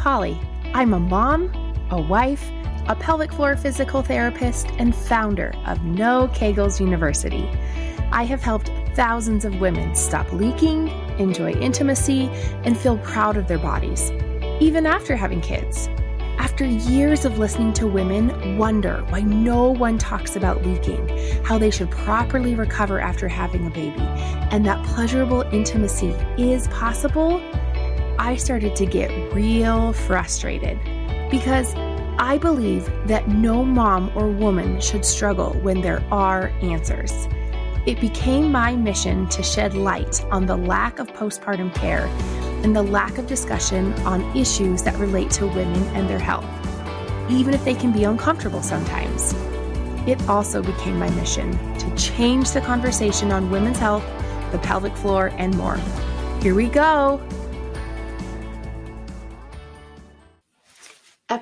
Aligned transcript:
Pauli. 0.00 0.40
I'm 0.72 0.94
a 0.94 0.98
mom, 0.98 1.52
a 1.90 2.00
wife, 2.00 2.50
a 2.88 2.96
pelvic 2.96 3.30
floor 3.34 3.54
physical 3.54 4.00
therapist, 4.00 4.68
and 4.78 4.96
founder 4.96 5.52
of 5.66 5.84
No 5.84 6.28
Kegels 6.28 6.80
University. 6.80 7.46
I 8.10 8.24
have 8.24 8.42
helped 8.42 8.70
thousands 8.96 9.44
of 9.44 9.60
women 9.60 9.94
stop 9.94 10.32
leaking, 10.32 10.88
enjoy 11.18 11.52
intimacy, 11.52 12.30
and 12.64 12.78
feel 12.78 12.96
proud 12.98 13.36
of 13.36 13.46
their 13.46 13.58
bodies, 13.58 14.10
even 14.58 14.86
after 14.86 15.16
having 15.16 15.42
kids. 15.42 15.90
After 16.38 16.64
years 16.64 17.26
of 17.26 17.38
listening 17.38 17.74
to 17.74 17.86
women 17.86 18.56
wonder 18.56 19.04
why 19.10 19.20
no 19.20 19.70
one 19.70 19.98
talks 19.98 20.34
about 20.34 20.64
leaking, 20.64 21.08
how 21.44 21.58
they 21.58 21.70
should 21.70 21.90
properly 21.90 22.54
recover 22.54 23.00
after 23.00 23.28
having 23.28 23.66
a 23.66 23.70
baby, 23.70 24.00
and 24.50 24.64
that 24.64 24.82
pleasurable 24.86 25.42
intimacy 25.52 26.16
is 26.38 26.68
possible, 26.68 27.42
I 28.20 28.36
started 28.36 28.76
to 28.76 28.84
get 28.84 29.10
real 29.32 29.94
frustrated 29.94 30.78
because 31.30 31.72
I 32.18 32.36
believe 32.36 32.84
that 33.06 33.26
no 33.28 33.64
mom 33.64 34.12
or 34.14 34.28
woman 34.28 34.78
should 34.78 35.06
struggle 35.06 35.54
when 35.62 35.80
there 35.80 36.04
are 36.10 36.48
answers. 36.60 37.12
It 37.86 37.98
became 37.98 38.52
my 38.52 38.76
mission 38.76 39.26
to 39.30 39.42
shed 39.42 39.72
light 39.72 40.22
on 40.24 40.44
the 40.44 40.54
lack 40.54 40.98
of 40.98 41.06
postpartum 41.08 41.74
care 41.74 42.08
and 42.62 42.76
the 42.76 42.82
lack 42.82 43.16
of 43.16 43.26
discussion 43.26 43.94
on 44.02 44.36
issues 44.36 44.82
that 44.82 44.98
relate 44.98 45.30
to 45.30 45.46
women 45.46 45.82
and 45.96 46.06
their 46.06 46.18
health, 46.18 46.44
even 47.30 47.54
if 47.54 47.64
they 47.64 47.74
can 47.74 47.90
be 47.90 48.04
uncomfortable 48.04 48.60
sometimes. 48.60 49.32
It 50.06 50.20
also 50.28 50.62
became 50.62 50.98
my 50.98 51.08
mission 51.12 51.52
to 51.78 51.96
change 51.96 52.50
the 52.50 52.60
conversation 52.60 53.32
on 53.32 53.50
women's 53.50 53.78
health, 53.78 54.04
the 54.52 54.58
pelvic 54.58 54.94
floor, 54.94 55.32
and 55.38 55.56
more. 55.56 55.78
Here 56.42 56.54
we 56.54 56.68
go. 56.68 57.26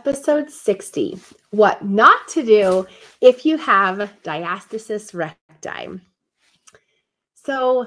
Episode 0.08 0.50
60 0.50 1.18
What 1.50 1.84
Not 1.84 2.26
to 2.28 2.42
Do 2.42 2.86
If 3.20 3.44
You 3.44 3.58
Have 3.58 4.10
Diastasis 4.24 5.12
Recti. 5.12 6.00
So, 7.34 7.86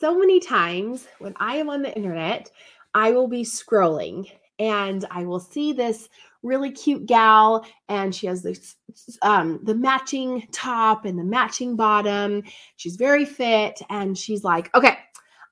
so 0.00 0.18
many 0.18 0.40
times 0.40 1.06
when 1.18 1.34
I 1.36 1.56
am 1.56 1.68
on 1.68 1.82
the 1.82 1.94
internet, 1.94 2.50
I 2.94 3.10
will 3.10 3.28
be 3.28 3.42
scrolling 3.42 4.30
and 4.58 5.04
I 5.10 5.24
will 5.24 5.38
see 5.38 5.74
this 5.74 6.08
really 6.42 6.70
cute 6.70 7.04
gal 7.04 7.66
and 7.90 8.14
she 8.14 8.26
has 8.26 8.42
this 8.42 8.76
um 9.20 9.60
the 9.62 9.74
matching 9.74 10.48
top 10.52 11.04
and 11.04 11.18
the 11.18 11.24
matching 11.24 11.76
bottom. 11.76 12.42
She's 12.76 12.96
very 12.96 13.26
fit 13.26 13.82
and 13.90 14.16
she's 14.16 14.44
like, 14.44 14.74
"Okay, 14.74 14.96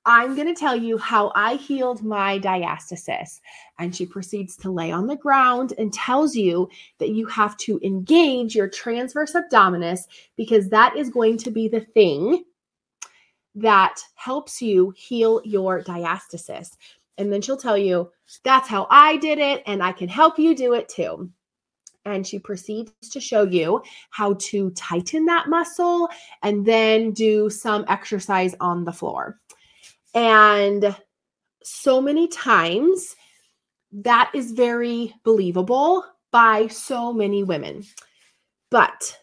I'm 0.05 0.35
going 0.35 0.47
to 0.47 0.59
tell 0.59 0.75
you 0.75 0.97
how 0.97 1.31
I 1.35 1.55
healed 1.55 2.03
my 2.03 2.39
diastasis." 2.39 3.39
And 3.77 3.95
she 3.95 4.05
proceeds 4.05 4.55
to 4.57 4.71
lay 4.71 4.91
on 4.91 5.07
the 5.07 5.15
ground 5.15 5.73
and 5.77 5.93
tells 5.93 6.35
you 6.35 6.69
that 6.97 7.09
you 7.09 7.25
have 7.27 7.57
to 7.57 7.79
engage 7.83 8.55
your 8.55 8.69
transverse 8.69 9.33
abdominis 9.33 10.01
because 10.35 10.69
that 10.69 10.95
is 10.95 11.09
going 11.09 11.37
to 11.37 11.51
be 11.51 11.67
the 11.67 11.81
thing 11.81 12.43
that 13.55 13.99
helps 14.15 14.61
you 14.61 14.93
heal 14.95 15.41
your 15.43 15.83
diastasis. 15.83 16.77
And 17.17 17.31
then 17.31 17.41
she'll 17.41 17.57
tell 17.57 17.77
you, 17.77 18.11
that's 18.43 18.67
how 18.67 18.87
I 18.89 19.17
did 19.17 19.39
it, 19.39 19.63
and 19.65 19.83
I 19.83 19.91
can 19.91 20.07
help 20.07 20.39
you 20.39 20.55
do 20.55 20.73
it 20.73 20.87
too. 20.87 21.29
And 22.05 22.25
she 22.25 22.39
proceeds 22.39 23.09
to 23.09 23.19
show 23.19 23.43
you 23.43 23.83
how 24.09 24.35
to 24.35 24.71
tighten 24.71 25.25
that 25.25 25.49
muscle 25.49 26.07
and 26.43 26.65
then 26.65 27.11
do 27.11 27.49
some 27.49 27.83
exercise 27.89 28.55
on 28.61 28.85
the 28.85 28.93
floor. 28.93 29.39
And 30.13 30.95
so 31.63 32.01
many 32.01 32.27
times, 32.27 33.15
that 33.91 34.31
is 34.33 34.51
very 34.51 35.13
believable 35.23 36.05
by 36.31 36.67
so 36.67 37.11
many 37.11 37.43
women. 37.43 37.83
But 38.69 39.17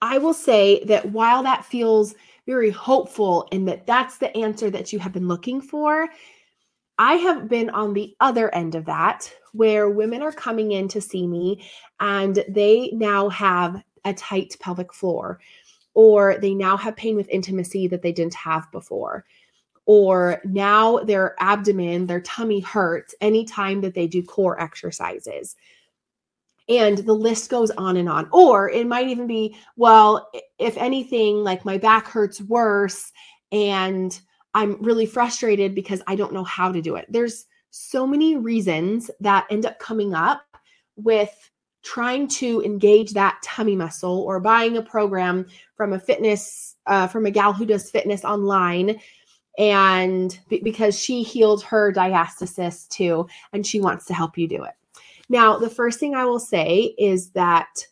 I 0.00 0.18
will 0.18 0.34
say 0.34 0.82
that 0.84 1.10
while 1.10 1.42
that 1.42 1.64
feels 1.64 2.14
very 2.48 2.70
hopeful 2.70 3.46
and 3.52 3.68
that 3.68 3.86
that's 3.86 4.16
the 4.16 4.34
answer 4.34 4.70
that 4.70 4.90
you 4.90 4.98
have 4.98 5.12
been 5.12 5.28
looking 5.28 5.60
for. 5.60 6.08
I 6.98 7.14
have 7.16 7.46
been 7.46 7.68
on 7.68 7.92
the 7.92 8.16
other 8.20 8.52
end 8.54 8.74
of 8.74 8.86
that 8.86 9.30
where 9.52 9.90
women 9.90 10.22
are 10.22 10.32
coming 10.32 10.72
in 10.72 10.88
to 10.88 11.00
see 11.00 11.26
me 11.26 11.62
and 12.00 12.42
they 12.48 12.90
now 12.94 13.28
have 13.28 13.82
a 14.06 14.14
tight 14.14 14.56
pelvic 14.60 14.94
floor 14.94 15.40
or 15.92 16.38
they 16.40 16.54
now 16.54 16.74
have 16.74 16.96
pain 16.96 17.16
with 17.16 17.28
intimacy 17.28 17.86
that 17.88 18.00
they 18.00 18.12
didn't 18.12 18.34
have 18.34 18.66
before 18.72 19.26
or 19.88 20.42
now 20.44 20.98
their 20.98 21.34
abdomen, 21.40 22.06
their 22.06 22.20
tummy 22.20 22.60
hurts 22.60 23.14
anytime 23.22 23.80
that 23.80 23.94
they 23.94 24.06
do 24.06 24.22
core 24.22 24.60
exercises. 24.60 25.56
And 26.68 26.98
the 26.98 27.14
list 27.14 27.48
goes 27.48 27.70
on 27.70 27.96
and 27.96 28.06
on. 28.06 28.28
Or 28.30 28.68
it 28.68 28.86
might 28.86 29.08
even 29.08 29.26
be 29.26 29.56
well 29.76 30.30
if 30.58 30.76
anything 30.76 31.42
like 31.42 31.64
my 31.64 31.78
back 31.78 32.06
hurts 32.06 32.40
worse 32.42 33.10
and 33.50 34.20
i'm 34.52 34.76
really 34.82 35.06
frustrated 35.06 35.74
because 35.74 36.02
i 36.06 36.14
don't 36.14 36.34
know 36.34 36.44
how 36.44 36.70
to 36.70 36.82
do 36.82 36.96
it. 36.96 37.06
There's 37.08 37.46
so 37.70 38.06
many 38.06 38.36
reasons 38.36 39.10
that 39.20 39.46
end 39.50 39.64
up 39.64 39.78
coming 39.78 40.12
up 40.12 40.42
with 40.96 41.50
trying 41.82 42.28
to 42.28 42.62
engage 42.62 43.12
that 43.12 43.40
tummy 43.42 43.74
muscle 43.74 44.20
or 44.20 44.38
buying 44.38 44.76
a 44.76 44.82
program 44.82 45.46
from 45.76 45.94
a 45.94 45.98
fitness 45.98 46.76
uh, 46.86 47.06
from 47.06 47.24
a 47.24 47.30
gal 47.30 47.54
who 47.54 47.64
does 47.64 47.90
fitness 47.90 48.24
online 48.24 49.00
and 49.56 50.38
b- 50.48 50.60
because 50.62 50.98
she 50.98 51.22
healed 51.22 51.62
her 51.62 51.92
diastasis 51.92 52.88
too 52.88 53.26
and 53.52 53.66
she 53.66 53.80
wants 53.80 54.04
to 54.06 54.14
help 54.14 54.36
you 54.36 54.46
do 54.46 54.62
it 54.64 54.74
now, 55.28 55.58
the 55.58 55.70
first 55.70 56.00
thing 56.00 56.14
I 56.14 56.24
will 56.24 56.40
say 56.40 56.94
is 56.98 57.30
that 57.30 57.86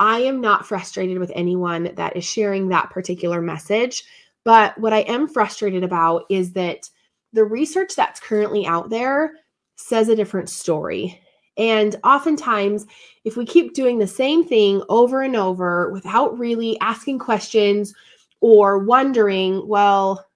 I 0.00 0.20
am 0.20 0.40
not 0.40 0.66
frustrated 0.66 1.18
with 1.18 1.30
anyone 1.34 1.94
that 1.94 2.16
is 2.16 2.24
sharing 2.24 2.68
that 2.68 2.90
particular 2.90 3.40
message. 3.40 4.02
But 4.44 4.76
what 4.78 4.92
I 4.92 5.00
am 5.00 5.28
frustrated 5.28 5.84
about 5.84 6.24
is 6.28 6.52
that 6.52 6.90
the 7.32 7.44
research 7.44 7.94
that's 7.94 8.20
currently 8.20 8.66
out 8.66 8.90
there 8.90 9.34
says 9.76 10.08
a 10.08 10.16
different 10.16 10.50
story. 10.50 11.20
And 11.56 11.96
oftentimes, 12.02 12.86
if 13.24 13.36
we 13.36 13.46
keep 13.46 13.74
doing 13.74 13.98
the 13.98 14.06
same 14.06 14.44
thing 14.44 14.82
over 14.88 15.22
and 15.22 15.36
over 15.36 15.92
without 15.92 16.36
really 16.36 16.78
asking 16.80 17.20
questions 17.20 17.94
or 18.40 18.80
wondering, 18.80 19.66
well, 19.66 20.26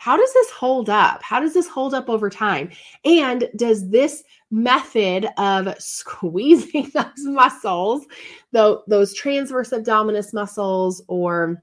how 0.00 0.16
does 0.16 0.32
this 0.32 0.48
hold 0.48 0.88
up? 0.88 1.22
How 1.22 1.40
does 1.40 1.52
this 1.52 1.68
hold 1.68 1.92
up 1.92 2.08
over 2.08 2.30
time? 2.30 2.70
And 3.04 3.50
does 3.56 3.90
this 3.90 4.24
method 4.50 5.28
of 5.36 5.74
squeezing 5.78 6.90
those 6.94 7.04
muscles, 7.18 8.06
though 8.50 8.82
those 8.88 9.12
transverse 9.12 9.72
abdominis 9.72 10.32
muscles, 10.32 11.02
or 11.06 11.62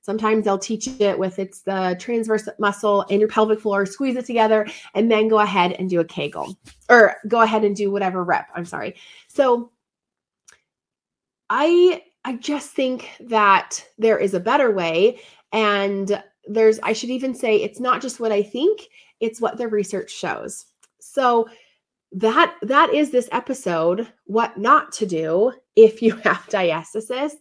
sometimes 0.00 0.44
they'll 0.44 0.58
teach 0.58 0.86
it 0.86 1.18
with 1.18 1.40
it's 1.40 1.62
the 1.62 1.96
transverse 1.98 2.48
muscle 2.60 3.04
and 3.10 3.18
your 3.18 3.28
pelvic 3.28 3.58
floor, 3.58 3.84
squeeze 3.84 4.14
it 4.14 4.26
together, 4.26 4.68
and 4.94 5.10
then 5.10 5.26
go 5.26 5.40
ahead 5.40 5.72
and 5.72 5.90
do 5.90 5.98
a 5.98 6.04
Kegel 6.04 6.56
or 6.88 7.16
go 7.26 7.40
ahead 7.40 7.64
and 7.64 7.74
do 7.74 7.90
whatever 7.90 8.22
rep. 8.22 8.46
I'm 8.54 8.64
sorry. 8.64 8.94
So 9.26 9.72
I 11.50 12.04
I 12.24 12.36
just 12.36 12.70
think 12.70 13.10
that 13.18 13.84
there 13.98 14.18
is 14.18 14.34
a 14.34 14.40
better 14.40 14.70
way 14.70 15.18
and 15.50 16.22
there's 16.46 16.78
I 16.82 16.92
should 16.92 17.10
even 17.10 17.34
say 17.34 17.56
it's 17.56 17.80
not 17.80 18.02
just 18.02 18.20
what 18.20 18.32
I 18.32 18.42
think, 18.42 18.88
it's 19.20 19.40
what 19.40 19.56
the 19.56 19.68
research 19.68 20.10
shows. 20.10 20.66
So 21.00 21.48
that 22.12 22.54
that 22.62 22.94
is 22.94 23.10
this 23.10 23.28
episode 23.32 24.06
what 24.26 24.56
not 24.56 24.92
to 24.92 25.06
do 25.06 25.52
if 25.76 26.02
you 26.02 26.16
have 26.16 26.46
diastasis. 26.48 27.32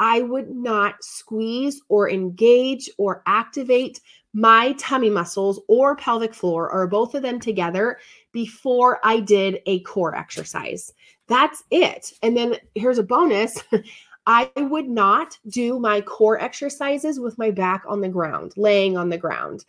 I 0.00 0.22
would 0.22 0.50
not 0.50 1.02
squeeze 1.02 1.80
or 1.88 2.08
engage 2.08 2.88
or 2.98 3.22
activate 3.26 4.00
my 4.32 4.72
tummy 4.78 5.10
muscles 5.10 5.60
or 5.68 5.96
pelvic 5.96 6.34
floor 6.34 6.70
or 6.70 6.86
both 6.86 7.14
of 7.14 7.22
them 7.22 7.40
together 7.40 7.98
before 8.32 9.00
I 9.02 9.20
did 9.20 9.60
a 9.66 9.80
core 9.80 10.14
exercise. 10.14 10.92
That's 11.26 11.64
it. 11.70 12.12
And 12.22 12.36
then 12.36 12.56
here's 12.74 12.98
a 12.98 13.02
bonus 13.02 13.62
I 14.28 14.50
would 14.56 14.88
not 14.88 15.38
do 15.48 15.78
my 15.78 16.02
core 16.02 16.38
exercises 16.38 17.18
with 17.18 17.38
my 17.38 17.50
back 17.50 17.82
on 17.88 18.02
the 18.02 18.10
ground, 18.10 18.52
laying 18.58 18.94
on 18.94 19.08
the 19.08 19.16
ground. 19.16 19.64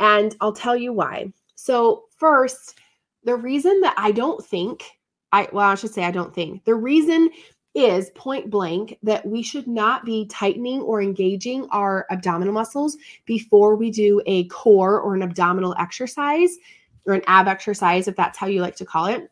And 0.00 0.34
I'll 0.40 0.54
tell 0.54 0.74
you 0.74 0.94
why. 0.94 1.30
So, 1.56 2.04
first, 2.16 2.78
the 3.24 3.36
reason 3.36 3.82
that 3.82 3.94
I 3.98 4.12
don't 4.12 4.42
think, 4.42 4.82
I 5.30 5.48
well, 5.52 5.68
I 5.68 5.74
should 5.74 5.92
say 5.92 6.04
I 6.04 6.10
don't 6.10 6.34
think. 6.34 6.64
The 6.64 6.74
reason 6.74 7.28
is 7.74 8.08
point 8.14 8.48
blank 8.48 8.96
that 9.02 9.26
we 9.26 9.42
should 9.42 9.68
not 9.68 10.06
be 10.06 10.26
tightening 10.26 10.80
or 10.80 11.02
engaging 11.02 11.68
our 11.70 12.06
abdominal 12.10 12.54
muscles 12.54 12.96
before 13.26 13.76
we 13.76 13.90
do 13.90 14.22
a 14.24 14.46
core 14.46 14.98
or 15.00 15.14
an 15.14 15.22
abdominal 15.22 15.74
exercise 15.78 16.56
or 17.04 17.12
an 17.12 17.22
ab 17.26 17.46
exercise, 17.46 18.08
if 18.08 18.16
that's 18.16 18.38
how 18.38 18.46
you 18.46 18.62
like 18.62 18.76
to 18.76 18.86
call 18.86 19.04
it, 19.04 19.30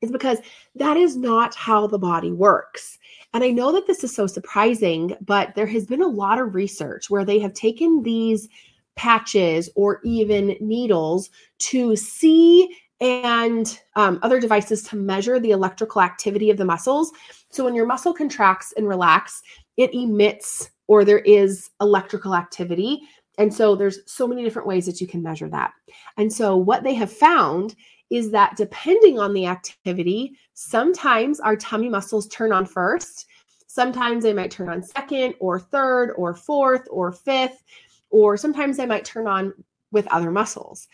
is 0.00 0.10
because 0.10 0.38
that 0.74 0.96
is 0.96 1.16
not 1.16 1.54
how 1.54 1.86
the 1.86 1.98
body 1.98 2.32
works. 2.32 2.98
And 3.32 3.44
I 3.44 3.50
know 3.50 3.72
that 3.72 3.86
this 3.86 4.02
is 4.02 4.14
so 4.14 4.26
surprising, 4.26 5.16
but 5.20 5.54
there 5.54 5.66
has 5.66 5.86
been 5.86 6.02
a 6.02 6.08
lot 6.08 6.38
of 6.38 6.54
research 6.54 7.10
where 7.10 7.24
they 7.24 7.38
have 7.38 7.52
taken 7.52 8.02
these 8.02 8.48
patches 8.96 9.70
or 9.76 10.00
even 10.04 10.56
needles 10.60 11.30
to 11.58 11.96
see 11.96 12.76
and 13.00 13.80
um, 13.96 14.18
other 14.22 14.40
devices 14.40 14.82
to 14.82 14.96
measure 14.96 15.40
the 15.40 15.52
electrical 15.52 16.02
activity 16.02 16.50
of 16.50 16.58
the 16.58 16.64
muscles. 16.64 17.10
So 17.50 17.64
when 17.64 17.74
your 17.74 17.86
muscle 17.86 18.12
contracts 18.12 18.74
and 18.76 18.86
relax, 18.86 19.42
it 19.76 19.94
emits 19.94 20.70
or 20.86 21.04
there 21.04 21.20
is 21.20 21.70
electrical 21.80 22.34
activity. 22.34 23.00
And 23.38 23.54
so 23.54 23.74
there's 23.74 24.00
so 24.06 24.26
many 24.26 24.42
different 24.42 24.68
ways 24.68 24.84
that 24.86 25.00
you 25.00 25.06
can 25.06 25.22
measure 25.22 25.48
that. 25.48 25.72
And 26.18 26.30
so 26.30 26.56
what 26.56 26.82
they 26.82 26.94
have 26.94 27.10
found 27.10 27.74
is 28.10 28.30
that 28.32 28.56
depending 28.56 29.18
on 29.18 29.32
the 29.32 29.46
activity, 29.46 30.36
sometimes 30.54 31.40
our 31.40 31.56
tummy 31.56 31.88
muscles 31.88 32.26
turn 32.28 32.52
on 32.52 32.66
first. 32.66 33.26
Sometimes 33.66 34.24
they 34.24 34.32
might 34.32 34.50
turn 34.50 34.68
on 34.68 34.82
second 34.82 35.34
or 35.38 35.60
third 35.60 36.12
or 36.16 36.34
fourth 36.34 36.88
or 36.90 37.12
fifth, 37.12 37.62
or 38.10 38.36
sometimes 38.36 38.76
they 38.76 38.86
might 38.86 39.04
turn 39.04 39.28
on 39.28 39.54
with 39.92 40.08
other 40.08 40.30
muscles. 40.30 40.88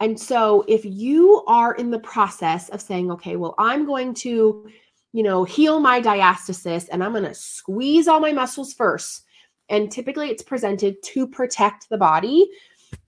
And 0.00 0.18
so 0.18 0.64
if 0.68 0.84
you 0.84 1.42
are 1.46 1.74
in 1.74 1.90
the 1.90 1.98
process 1.98 2.68
of 2.68 2.80
saying, 2.80 3.10
okay, 3.12 3.36
well, 3.36 3.54
I'm 3.58 3.84
going 3.84 4.14
to, 4.14 4.68
you 5.12 5.22
know, 5.22 5.44
heal 5.44 5.80
my 5.80 6.00
diastasis 6.00 6.88
and 6.92 7.02
I'm 7.02 7.12
going 7.12 7.24
to 7.24 7.34
squeeze 7.34 8.06
all 8.06 8.20
my 8.20 8.32
muscles 8.32 8.74
first. 8.74 9.24
And 9.70 9.90
typically 9.90 10.28
it's 10.28 10.42
presented 10.42 11.02
to 11.02 11.26
protect 11.26 11.88
the 11.88 11.98
body 11.98 12.48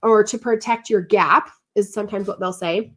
or 0.03 0.23
to 0.23 0.37
protect 0.37 0.89
your 0.89 1.01
gap, 1.01 1.51
is 1.75 1.93
sometimes 1.93 2.27
what 2.27 2.39
they'll 2.39 2.51
say. 2.51 2.91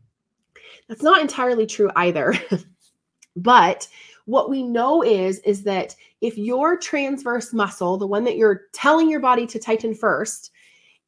That's 0.89 1.03
not 1.03 1.21
entirely 1.21 1.67
true 1.67 1.91
either. 1.97 2.35
but 3.37 3.89
what 4.27 4.49
we 4.49 4.63
know 4.63 5.03
is 5.03 5.39
is 5.41 5.63
that 5.65 5.95
if 6.21 6.39
your 6.39 6.77
transverse 6.79 7.53
muscle, 7.53 7.97
the 7.97 8.07
one 8.07 8.25
that 8.25 8.37
you're 8.37 8.63
telling 8.73 9.11
your 9.11 9.21
body 9.21 9.47
to 9.47 9.59
tighten 9.59 9.95
first, 9.95 10.51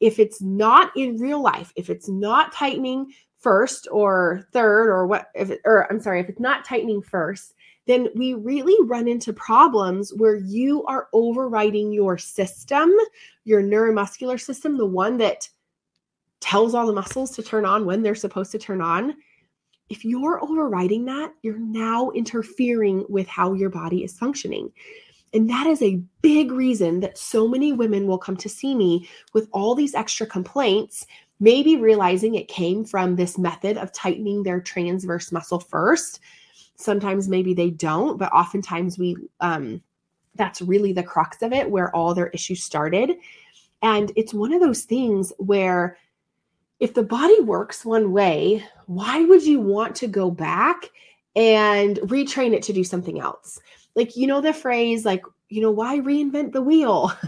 if 0.01 0.19
it's 0.19 0.43
not 0.43 0.95
in 0.97 1.17
real 1.17 1.43
life, 1.43 1.73
if 1.77 1.89
it's 1.89 2.09
not 2.09 2.53
tightening 2.53 3.13
first 3.39 3.89
or 3.91 4.47
third 4.53 4.89
or 4.91 5.07
what 5.07 5.31
if 5.35 5.51
it, 5.51 5.61
or 5.65 5.91
I'm 5.91 6.01
sorry, 6.01 6.21
if 6.21 6.29
it's 6.29 6.41
not 6.41 6.65
tightening 6.65 7.03
first, 7.03 7.55
then 7.87 8.09
we 8.15 8.35
really 8.35 8.77
run 8.87 9.09
into 9.09 9.33
problems 9.33 10.13
where 10.15 10.37
you 10.37 10.85
are 10.85 11.09
overriding 11.13 11.93
your 11.93 12.19
system, 12.19 12.93
your 13.45 13.63
neuromuscular 13.63 14.41
system, 14.41 14.77
the 14.77 14.85
one 14.85 15.17
that 15.19 15.49
tells 16.41 16.75
all 16.75 16.87
the 16.87 16.93
muscles 16.93 17.31
to 17.31 17.43
turn 17.43 17.65
on 17.65 17.87
when 17.87 18.03
they're 18.03 18.15
supposed 18.15 18.53
to 18.53 18.59
turn 18.59 18.81
on. 18.81 19.15
If 19.89 20.05
you're 20.05 20.43
overriding 20.43 21.05
that, 21.07 21.33
you're 21.43 21.59
now 21.59 22.11
interfering 22.11 23.05
with 23.09 23.29
how 23.29 23.53
your 23.53 23.71
body 23.71 24.03
is 24.05 24.19
functioning. 24.19 24.73
And 25.33 25.51
that 25.51 25.67
is 25.67 25.83
a 25.83 26.01
big 26.23 26.51
reason 26.51 27.01
that 27.01 27.19
so 27.19 27.47
many 27.47 27.73
women 27.73 28.07
will 28.07 28.19
come 28.19 28.37
to 28.39 28.49
see 28.49 28.75
me 28.75 29.09
with 29.33 29.49
all 29.53 29.75
these 29.75 29.95
extra 29.95 30.27
complaints, 30.27 31.07
maybe 31.41 31.77
realizing 31.77 32.35
it 32.35 32.49
came 32.49 32.85
from 32.85 33.17
this 33.17 33.37
method 33.37 33.77
of 33.77 33.93
tightening 33.93 34.43
their 34.43 34.61
transverse 34.61 35.31
muscle 35.33 35.61
first. 35.61 36.21
Sometimes 36.77 37.29
maybe 37.29 37.55
they 37.55 37.71
don't, 37.71 38.19
but 38.19 38.33
oftentimes 38.33 38.99
we, 38.99 39.17
um, 39.41 39.83
that's 40.35 40.63
really 40.63 40.93
the 40.93 41.03
crux 41.03 41.43
of 41.43 41.53
it 41.53 41.71
where 41.71 41.95
all 41.95 42.15
their 42.15 42.29
issues 42.29 42.63
started. 42.63 43.13
And 43.83 44.13
it's 44.17 44.35
one 44.35 44.53
of 44.53 44.61
those 44.61 44.85
things 44.85 45.33
where 45.39 45.99
if 46.81 46.95
the 46.95 47.03
body 47.03 47.41
works 47.41 47.85
one 47.85 48.13
way, 48.13 48.65
why 48.87 49.25
would 49.25 49.45
you 49.45 49.61
want 49.61 49.97
to 49.97 50.07
go 50.07 50.31
back 50.31 50.91
and 51.35 51.97
retrain 51.99 52.53
it 52.53 52.63
to 52.63 52.73
do 52.73 52.85
something 52.85 53.21
else? 53.21 53.61
like 53.97 54.15
you 54.15 54.27
know 54.27 54.41
the 54.41 54.53
phrase 54.53 55.05
like 55.05 55.25
you 55.49 55.61
know 55.61 55.71
why 55.71 55.99
reinvent 55.99 56.53
the 56.53 56.63
wheel? 56.63 57.13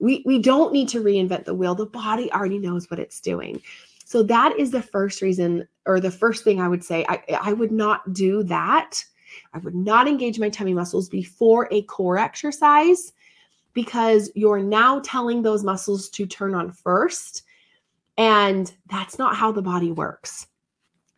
We 0.00 0.22
we 0.26 0.40
don't 0.40 0.72
need 0.72 0.88
to 0.90 1.02
reinvent 1.02 1.44
the 1.44 1.54
wheel. 1.54 1.74
The 1.74 1.86
body 1.86 2.30
already 2.30 2.58
knows 2.58 2.90
what 2.90 3.00
it's 3.00 3.20
doing. 3.20 3.62
So 4.04 4.22
that 4.24 4.58
is 4.58 4.70
the 4.70 4.82
first 4.82 5.22
reason 5.22 5.66
or 5.86 5.98
the 5.98 6.10
first 6.10 6.44
thing 6.44 6.60
i 6.60 6.68
would 6.68 6.84
say 6.84 7.06
i 7.08 7.22
i 7.40 7.52
would 7.52 7.70
not 7.70 8.12
do 8.12 8.42
that. 8.42 9.02
I 9.54 9.58
would 9.58 9.74
not 9.74 10.08
engage 10.08 10.38
my 10.38 10.50
tummy 10.50 10.74
muscles 10.74 11.08
before 11.08 11.68
a 11.70 11.82
core 11.82 12.18
exercise 12.18 13.12
because 13.72 14.30
you're 14.34 14.58
now 14.58 15.00
telling 15.00 15.40
those 15.40 15.64
muscles 15.64 16.10
to 16.10 16.26
turn 16.26 16.54
on 16.54 16.72
first 16.72 17.44
and 18.16 18.72
that's 18.88 19.18
not 19.18 19.36
how 19.36 19.50
the 19.52 19.62
body 19.62 19.92
works 19.92 20.46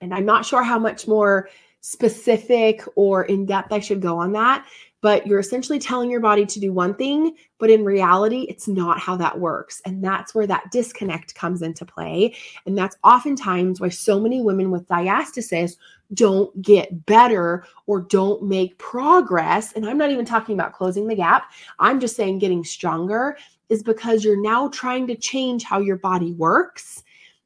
and 0.00 0.14
i'm 0.14 0.25
not 0.25 0.44
sure 0.44 0.62
how 0.62 0.78
much 0.78 1.06
more 1.06 1.48
specific 1.87 2.82
or 2.96 3.25
in 3.26 3.46
depth 3.46 3.72
I 3.72 3.78
should 3.78 4.02
go 4.02 4.19
on 4.19 4.32
that. 4.32 4.66
But 5.02 5.25
you're 5.25 5.38
essentially 5.38 5.78
telling 5.78 6.10
your 6.10 6.19
body 6.19 6.44
to 6.44 6.58
do 6.58 6.72
one 6.72 6.96
thing, 6.96 7.37
but 7.58 7.70
in 7.70 7.84
reality, 7.84 8.46
it's 8.48 8.66
not 8.66 8.98
how 8.98 9.14
that 9.16 9.38
works. 9.38 9.81
And 9.84 10.02
that's 10.02 10.34
where 10.34 10.48
that 10.48 10.72
disconnect 10.72 11.37
comes 11.37 11.62
into 11.62 11.84
play. 11.84 12.34
And 12.64 12.76
that's 12.76 12.96
oftentimes 13.04 13.81
why 13.81 13.90
so 13.90 14.19
many 14.19 14.43
women 14.43 14.72
with 14.72 14.88
diastasis 14.88 15.76
don't 16.14 16.60
get 16.60 17.06
better 17.06 17.64
or 17.87 18.00
don't 18.00 18.43
make 18.43 18.76
progress. 18.78 19.72
And 19.75 19.87
I'm 19.87 19.98
not 19.98 20.10
even 20.10 20.25
talking 20.25 20.54
about 20.54 20.72
closing 20.72 21.06
the 21.06 21.14
gap, 21.14 21.52
I'm 21.78 22.00
just 22.00 22.16
saying 22.16 22.40
getting 22.40 22.64
stronger 22.64 23.37
is 23.69 23.83
because 23.83 24.25
you're 24.25 24.41
now 24.41 24.69
trying 24.69 25.07
to 25.09 25.17
change 25.17 25.65
how 25.65 25.81
your 25.81 25.97
body 25.97 26.33
works. 26.33 27.03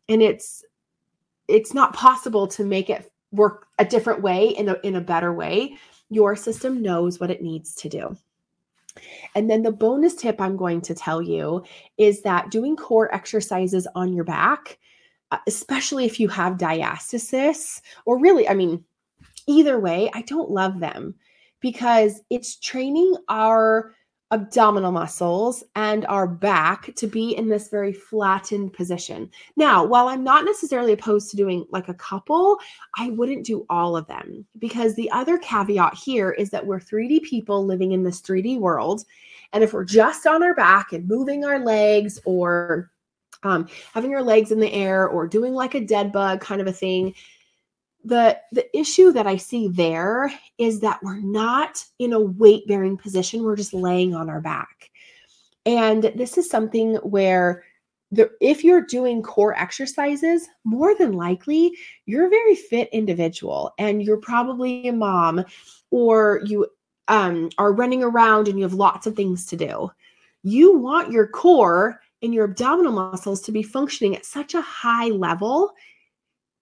And 0.09 0.23
it's 0.23 0.65
it's 1.49 1.75
not 1.75 1.95
possible 1.95 2.47
to 2.47 2.65
make 2.65 2.89
it 2.91 3.11
work 3.33 3.67
a 3.79 3.85
different 3.85 4.23
way 4.23 4.49
in 4.49 4.69
a, 4.69 4.77
in 4.83 4.97
a 4.97 5.01
better 5.01 5.33
way, 5.33 5.77
your 6.11 6.37
system 6.37 6.83
knows 6.83 7.21
what 7.21 7.31
it 7.31 7.43
needs 7.43 7.75
to 7.77 7.89
do. 7.89 8.17
And 9.35 9.49
then 9.49 9.63
the 9.63 9.73
bonus 9.73 10.15
tip 10.15 10.41
I'm 10.41 10.57
going 10.57 10.81
to 10.83 10.95
tell 10.95 11.23
you 11.23 11.65
is 11.97 12.23
that 12.23 12.51
doing 12.51 12.77
core 12.77 13.13
exercises 13.15 13.87
on 13.95 14.13
your 14.13 14.25
back, 14.25 14.79
uh, 15.31 15.39
especially 15.47 16.05
if 16.05 16.19
you 16.19 16.29
have 16.29 16.59
diastasis, 16.59 17.81
or 18.05 18.19
really, 18.19 18.49
I 18.49 18.55
mean, 18.55 18.85
either 19.47 19.79
way, 19.79 20.11
I 20.13 20.23
don't 20.23 20.51
love 20.51 20.81
them 20.81 21.15
because 21.61 22.21
it's 22.31 22.57
training 22.57 23.15
our 23.29 23.95
abdominal 24.33 24.93
muscles 24.93 25.65
and 25.75 26.07
our 26.07 26.27
back 26.27 26.95
to 26.95 27.07
be 27.07 27.37
in 27.37 27.49
this 27.49 27.69
very 27.69 27.93
flattened 27.93 28.73
position. 28.73 29.29
Now, 29.57 29.85
while 29.85 30.09
I'm 30.09 30.23
not 30.23 30.45
necessarily 30.45 30.93
opposed 30.93 31.31
to 31.31 31.37
doing 31.37 31.67
like 31.71 31.89
a 31.89 31.95
couple, 31.95 32.59
I 32.97 33.11
wouldn't 33.11 33.45
do 33.45 33.67
all 33.69 33.97
of 33.97 34.07
them 34.07 34.47
because 34.59 34.95
the 34.95 35.11
other 35.11 35.37
caveat 35.39 35.95
here 35.95 36.31
is 36.31 36.51
that 36.51 36.65
we're 36.65 36.81
3D 36.81 37.23
people 37.23 37.67
living 37.67 37.93
in 37.93 38.05
this 38.05 38.21
3D 38.21 38.59
world. 38.61 39.05
And 39.53 39.65
if 39.65 39.73
we're 39.73 39.85
just 39.85 40.27
on 40.27 40.43
our 40.45 40.55
back 40.55 40.93
and 40.93 41.09
moving 41.09 41.45
our 41.45 41.59
legs 41.59 42.21
or 42.25 42.93
um, 43.43 43.69
having 43.95 44.15
our 44.15 44.23
legs 44.23 44.53
in 44.53 44.61
the 44.61 44.73
air 44.73 45.09
or 45.09 45.27
doing 45.27 45.55
like 45.55 45.75
a 45.75 45.81
dead 45.81 46.13
bug 46.13 46.41
kind 46.41 46.61
of 46.61 46.69
a 46.69 46.73
thing, 46.73 47.15
the 48.05 48.39
the 48.53 48.79
issue 48.79 49.13
that 49.13 49.27
i 49.27 49.37
see 49.37 49.69
there 49.69 50.33
is 50.61 50.81
that 50.81 51.03
we're 51.03 51.21
not 51.21 51.83
in 51.99 52.13
a 52.13 52.21
weight 52.21 52.67
bearing 52.69 52.99
position. 52.99 53.43
We're 53.43 53.57
just 53.57 53.73
laying 53.73 54.15
on 54.15 54.29
our 54.29 54.43
back. 54.43 54.91
And 55.65 56.13
this 56.15 56.37
is 56.37 56.51
something 56.51 56.97
where 56.97 57.65
the, 58.13 58.31
if 58.43 58.63
you're 58.63 58.83
doing 58.83 59.23
core 59.23 59.57
exercises 59.57 60.49
more 60.65 60.95
than 60.97 61.13
likely 61.13 61.73
you're 62.05 62.27
a 62.27 62.31
very 62.31 62.57
fit 62.57 62.91
individual 62.93 63.73
and 63.79 64.03
you're 64.03 64.19
probably 64.19 64.89
a 64.89 64.93
mom 64.93 65.45
or 65.91 66.43
you 66.45 66.67
um, 67.09 67.49
are 67.57 67.73
running 67.73 68.03
around 68.03 68.47
and 68.47 68.59
you 68.59 68.65
have 68.65 68.75
lots 68.75 69.07
of 69.07 69.17
things 69.17 69.47
to 69.47 69.57
do. 69.57 69.91
You 70.43 70.77
want 70.77 71.11
your 71.11 71.27
core 71.27 72.01
and 72.23 72.35
your 72.35 72.45
abdominal 72.45 72.93
muscles 72.93 73.41
to 73.43 73.53
be 73.53 73.63
functioning 73.63 74.15
at 74.15 74.27
such 74.27 74.55
a 74.55 74.61
high 74.61 75.09
level 75.09 75.73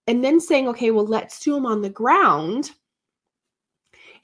and 0.08 0.24
then 0.24 0.40
saying, 0.40 0.66
okay, 0.68 0.90
well, 0.90 1.06
let's 1.06 1.38
do 1.38 1.54
them 1.54 1.66
on 1.66 1.82
the 1.82 1.90
ground, 1.90 2.72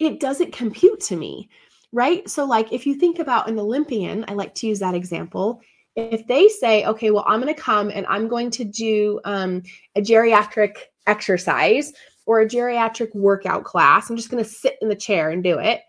it 0.00 0.19
doesn't 0.19 0.53
compute 0.53 0.99
to 1.00 1.17
me, 1.17 1.50
right? 1.93 2.29
So, 2.29 2.45
like, 2.47 2.73
if 2.73 2.87
you 2.87 2.95
think 2.95 3.19
about 3.19 3.49
an 3.49 3.59
Olympian, 3.59 4.25
I 4.26 4.33
like 4.33 4.55
to 4.57 4.67
use 4.67 4.79
that 4.81 4.95
example. 4.95 5.61
If 5.95 6.26
they 6.26 6.49
say, 6.49 6.87
okay, 6.87 7.11
well, 7.11 7.25
I'm 7.29 7.41
going 7.41 7.55
to 7.55 7.61
come 7.61 7.91
and 7.91 8.07
I'm 8.07 8.29
going 8.29 8.50
to 8.53 8.64
do 8.64 9.21
um, 9.25 9.62
a 9.95 10.00
geriatric 10.00 10.76
exercise 11.07 11.93
or 12.25 12.41
a 12.41 12.49
geriatric 12.49 13.14
workout 13.14 13.64
class, 13.64 14.09
I'm 14.09 14.17
just 14.17 14.31
going 14.31 14.43
to 14.43 14.49
sit 14.49 14.79
in 14.81 14.88
the 14.88 14.97
chair 14.97 15.31
and 15.31 15.45
do 15.45 15.59
it. 15.59 15.83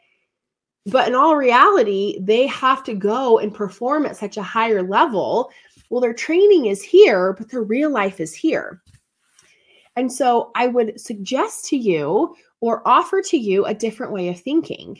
But 0.85 1.07
in 1.07 1.15
all 1.15 1.37
reality, 1.37 2.19
they 2.21 2.47
have 2.47 2.83
to 2.83 2.93
go 2.93 3.39
and 3.39 3.55
perform 3.55 4.05
at 4.05 4.17
such 4.17 4.35
a 4.35 4.43
higher 4.43 4.83
level. 4.83 5.49
Well, 5.89 6.01
their 6.01 6.13
training 6.13 6.65
is 6.65 6.83
here, 6.83 7.33
but 7.33 7.49
their 7.49 7.63
real 7.63 7.89
life 7.89 8.19
is 8.19 8.35
here. 8.35 8.83
And 9.95 10.11
so 10.11 10.51
I 10.55 10.67
would 10.67 10.99
suggest 10.99 11.65
to 11.69 11.77
you 11.77 12.35
or 12.59 12.87
offer 12.87 13.21
to 13.21 13.37
you 13.37 13.65
a 13.65 13.73
different 13.73 14.11
way 14.11 14.29
of 14.29 14.39
thinking. 14.39 14.99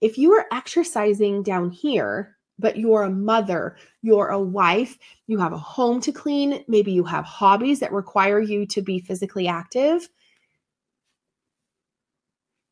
If 0.00 0.18
you 0.18 0.32
are 0.32 0.46
exercising 0.52 1.42
down 1.42 1.70
here, 1.70 2.36
but 2.58 2.78
you're 2.78 3.02
a 3.02 3.10
mother, 3.10 3.76
you're 4.02 4.28
a 4.28 4.40
wife, 4.40 4.96
you 5.26 5.38
have 5.38 5.52
a 5.52 5.58
home 5.58 6.00
to 6.02 6.12
clean, 6.12 6.64
maybe 6.68 6.92
you 6.92 7.04
have 7.04 7.24
hobbies 7.24 7.80
that 7.80 7.92
require 7.92 8.38
you 8.38 8.64
to 8.66 8.80
be 8.80 9.00
physically 9.00 9.48
active, 9.48 10.08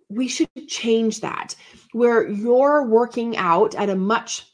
we 0.09 0.28
should 0.28 0.49
change 0.68 1.21
that 1.21 1.56
where 1.92 2.28
you're 2.28 2.87
working 2.87 3.37
out 3.37 3.75
at 3.75 3.88
a 3.88 3.97
much 3.97 4.47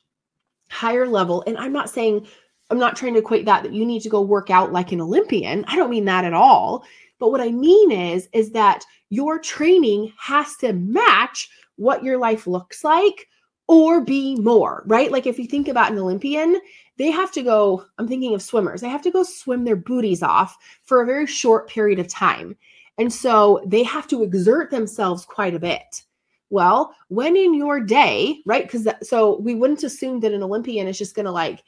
higher 0.71 1.07
level. 1.07 1.43
And 1.47 1.59
I'm 1.59 1.73
not 1.73 1.91
saying 1.91 2.27
I'm 2.71 2.79
not 2.79 2.97
trying 2.97 3.15
to 3.15 3.21
equate 3.21 3.47
that 3.47 3.63
that 3.63 3.73
you 3.73 3.87
need 3.87 4.03
to 4.03 4.09
go 4.09 4.21
work 4.21 4.51
out 4.51 4.73
like 4.73 4.93
an 4.93 5.01
Olympian. 5.01 5.65
I 5.69 5.77
don't 5.77 5.91
mean 5.91 6.05
that 6.07 6.25
at 6.25 6.35
all. 6.35 6.85
But 7.19 7.31
what 7.31 7.41
I 7.41 7.51
mean 7.51 7.91
is, 7.91 8.29
is 8.33 8.51
that 8.53 8.85
your 9.11 9.39
training 9.39 10.13
has 10.19 10.57
to 10.57 10.73
match 10.73 11.49
what 11.77 12.05
your 12.05 12.19
life 12.19 12.47
looks 12.47 12.85
like 12.85 13.29
or 13.67 14.01
be 14.01 14.37
more, 14.37 14.83
right? 14.87 15.11
Like 15.11 15.27
if 15.27 15.39
you 15.39 15.47
think 15.47 15.69
about 15.69 15.93
an 15.93 15.99
Olympian, 15.99 16.61
they 16.97 17.11
have 17.11 17.31
to 17.33 17.43
go, 17.43 17.85
I'm 17.99 18.09
thinking 18.09 18.35
of 18.35 18.43
swimmers, 18.43 18.81
they 18.81 18.89
have 18.89 19.03
to 19.03 19.11
go 19.11 19.23
swim 19.23 19.65
their 19.65 19.77
booties 19.77 20.23
off 20.23 20.57
for 20.85 21.01
a 21.01 21.07
very 21.07 21.27
short 21.27 21.69
period 21.69 21.99
of 21.99 22.09
time. 22.09 22.57
And 22.99 23.13
so 23.13 23.63
they 23.67 23.85
have 23.85 24.09
to 24.09 24.25
exert 24.25 24.71
themselves 24.71 25.25
quite 25.25 25.55
a 25.55 25.61
bit. 25.61 26.03
Well, 26.51 26.95
when 27.09 27.37
in 27.37 27.55
your 27.55 27.79
day, 27.79 28.41
right? 28.47 28.65
Because 28.65 28.89
so 29.03 29.39
we 29.39 29.55
wouldn't 29.55 29.85
assume 29.85 30.21
that 30.21 30.33
an 30.33 30.43
Olympian 30.43 30.89
is 30.89 30.99
just 30.99 31.15
going 31.15 31.27
to 31.27 31.33
like 31.33 31.63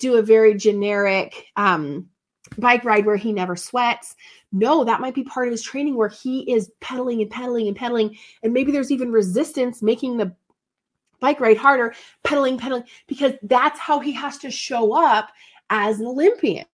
do 0.00 0.16
a 0.16 0.22
very 0.22 0.54
generic 0.54 1.46
um, 1.56 2.08
bike 2.58 2.84
ride 2.84 3.06
where 3.06 3.16
he 3.16 3.32
never 3.32 3.54
sweats. 3.54 4.16
No, 4.50 4.82
that 4.84 5.00
might 5.00 5.14
be 5.14 5.22
part 5.22 5.46
of 5.46 5.52
his 5.52 5.62
training 5.62 5.96
where 5.96 6.08
he 6.08 6.50
is 6.50 6.72
pedaling 6.80 7.20
and 7.22 7.30
pedaling 7.30 7.68
and 7.68 7.76
pedaling. 7.76 8.16
And 8.42 8.52
maybe 8.52 8.72
there's 8.72 8.90
even 8.90 9.12
resistance 9.12 9.82
making 9.82 10.16
the 10.16 10.34
bike 11.20 11.38
ride 11.38 11.58
harder, 11.58 11.94
pedaling, 12.24 12.58
pedaling, 12.58 12.84
because 13.06 13.34
that's 13.42 13.78
how 13.78 14.00
he 14.00 14.12
has 14.12 14.38
to 14.38 14.50
show 14.50 14.92
up 14.92 15.30
as 15.68 16.00
an 16.00 16.06
Olympian. 16.06 16.64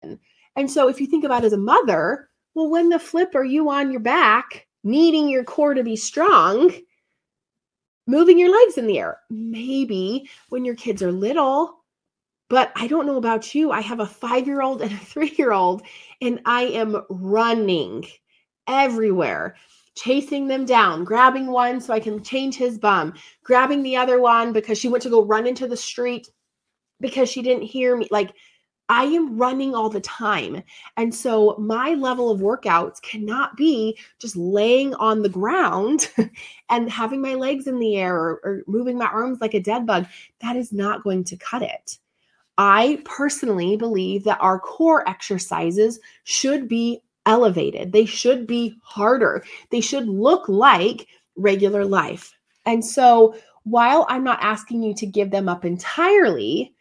And 0.55 0.71
so 0.71 0.89
if 0.89 1.01
you 1.01 1.07
think 1.07 1.25
about 1.25 1.45
as 1.45 1.53
a 1.53 1.59
mother, 1.59 2.31
well, 2.55 2.71
when 2.71 2.89
the 2.89 2.99
flip 2.99 3.35
are 3.35 3.45
you 3.45 3.69
on 3.69 3.91
your 3.91 4.01
back, 4.01 4.67
needing 4.85 5.29
your 5.29 5.45
core 5.45 5.75
to 5.75 5.83
be 5.83 5.97
strong, 5.97 6.73
moving 8.07 8.39
your 8.39 8.51
legs 8.51 8.79
in 8.79 8.87
the 8.87 8.99
air? 8.99 9.19
Maybe 9.29 10.31
when 10.49 10.65
your 10.65 10.77
kids 10.77 11.03
are 11.03 11.13
little, 11.13 11.85
but 12.49 12.73
I 12.77 12.87
don't 12.87 13.07
know 13.07 13.17
about 13.17 13.55
you. 13.55 13.73
I 13.73 13.81
have 13.81 14.01
a 14.01 14.07
five 14.07 14.47
year 14.47 14.63
old 14.63 14.83
and 14.83 14.93
a 14.93 14.97
three 15.05 15.35
year 15.37 15.53
old, 15.53 15.83
and 16.21 16.41
I 16.45 16.63
am 16.65 17.03
running 17.09 18.05
everywhere 18.69 19.57
chasing 19.97 20.47
them 20.47 20.65
down, 20.65 21.05
grabbing 21.05 21.47
one 21.47 21.81
so 21.81 21.93
I 21.93 22.01
can 22.01 22.23
change 22.23 22.55
his 22.55 22.79
bum, 22.79 23.15
grabbing 23.43 23.83
the 23.83 23.97
other 23.97 24.21
one 24.21 24.53
because 24.53 24.79
she 24.79 24.89
went 24.89 25.03
to 25.03 25.11
go 25.11 25.25
run 25.25 25.47
into 25.47 25.67
the 25.67 25.77
street 25.77 26.29
because 27.01 27.29
she 27.29 27.43
didn't 27.43 27.65
hear 27.65 27.97
me. 27.97 28.07
Like, 28.11 28.33
I 28.89 29.05
am 29.05 29.37
running 29.37 29.75
all 29.75 29.89
the 29.89 30.01
time. 30.01 30.63
And 30.97 31.13
so 31.13 31.57
my 31.59 31.95
level 31.95 32.31
of 32.31 32.41
workouts 32.41 33.03
cannot 33.03 33.57
be 33.57 33.99
just 34.21 34.37
laying 34.37 34.95
on 34.95 35.23
the 35.23 35.29
ground 35.29 36.09
and 36.71 36.89
having 36.89 37.21
my 37.21 37.35
legs 37.35 37.67
in 37.67 37.81
the 37.81 37.97
air 37.97 38.15
or, 38.15 38.41
or, 38.45 38.63
moving 38.69 38.97
my 38.97 39.07
arms 39.07 39.41
like 39.41 39.55
a 39.55 39.61
dead 39.61 39.87
bug. 39.87 40.07
That 40.41 40.55
is 40.55 40.73
not 40.73 41.03
going 41.03 41.25
to 41.25 41.37
cut 41.37 41.63
it. 41.63 41.99
I 42.59 43.03
personally 43.05 43.77
believe 43.77 44.25
that 44.25 44.41
our 44.41 44.59
core 44.59 45.09
exercises 45.09 46.01
should 46.25 46.69
be 46.69 47.03
elevated. 47.27 47.93
They 47.93 48.07
should 48.07 48.47
be 48.47 48.77
harder. 48.83 49.45
They 49.71 49.81
should 49.81 50.09
look 50.09 50.49
like 50.49 51.09
regular 51.37 51.85
life. 51.85 52.33
And 52.65 52.85
so, 52.85 53.37
while 53.65 54.07
I'm 54.09 54.23
not 54.25 54.39
asking 54.43 54.83
you 54.85 54.95
to 54.95 55.07
give 55.07 55.31
them 55.31 55.49
up 55.49 55.65
entirely, 55.65 56.73